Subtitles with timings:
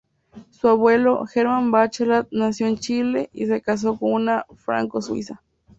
[0.49, 5.43] Su abuelo, Germán Bachelet, nació en Chile y se casó con una franco-suiza.